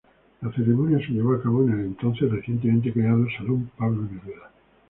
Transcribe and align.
La 0.41 0.51
ceremonia 0.51 0.97
se 0.97 1.11
llevó 1.13 1.35
a 1.35 1.41
cabo 1.43 1.61
en 1.61 1.73
el 1.73 1.79
entonces 1.85 2.31
recientemente 2.31 2.91
creado 2.91 3.23
Salón 3.37 3.69
Pablo 3.77 4.01
Neruda. 4.01 4.49